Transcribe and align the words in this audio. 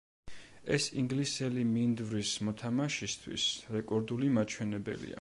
ეს 0.77 0.87
ინგლისელი 1.01 1.67
მინდვრის 1.75 2.33
მოთამაშისთვის 2.49 3.47
რეკორდული 3.79 4.37
მაჩვენებელია. 4.41 5.09